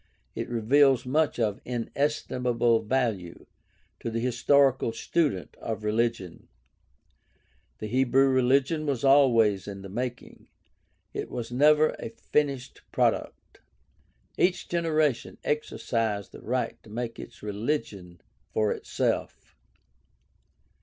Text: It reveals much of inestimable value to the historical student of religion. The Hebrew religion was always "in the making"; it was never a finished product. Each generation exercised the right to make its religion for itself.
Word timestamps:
It 0.33 0.49
reveals 0.49 1.05
much 1.05 1.37
of 1.39 1.61
inestimable 1.63 2.81
value 2.81 3.45
to 3.99 4.09
the 4.09 4.19
historical 4.19 4.93
student 4.93 5.55
of 5.57 5.83
religion. 5.83 6.47
The 7.77 7.85
Hebrew 7.85 8.29
religion 8.29 8.87
was 8.87 9.03
always 9.03 9.67
"in 9.67 9.83
the 9.83 9.89
making"; 9.89 10.47
it 11.13 11.29
was 11.29 11.51
never 11.51 11.89
a 11.99 12.09
finished 12.09 12.81
product. 12.91 13.61
Each 14.39 14.67
generation 14.67 15.37
exercised 15.43 16.31
the 16.31 16.41
right 16.41 16.81
to 16.81 16.89
make 16.89 17.19
its 17.19 17.43
religion 17.43 18.21
for 18.51 18.71
itself. 18.71 19.55